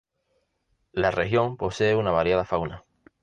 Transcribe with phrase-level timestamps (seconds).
[0.93, 2.83] La región posee una variada fauna.